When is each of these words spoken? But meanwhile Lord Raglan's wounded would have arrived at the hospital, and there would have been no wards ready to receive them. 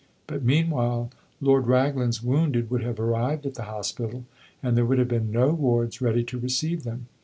But 0.25 0.41
meanwhile 0.43 1.11
Lord 1.39 1.67
Raglan's 1.67 2.23
wounded 2.23 2.71
would 2.71 2.81
have 2.81 2.99
arrived 2.99 3.45
at 3.45 3.53
the 3.53 3.65
hospital, 3.69 4.25
and 4.63 4.75
there 4.75 4.83
would 4.87 4.97
have 4.97 5.07
been 5.09 5.31
no 5.31 5.53
wards 5.53 6.01
ready 6.01 6.23
to 6.23 6.39
receive 6.39 6.81
them. 6.81 7.05